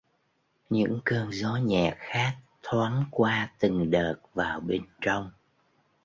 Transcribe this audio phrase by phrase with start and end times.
[0.69, 5.31] Những cơn gió nhẹ khác thoáng qua từng đợt vào bên trong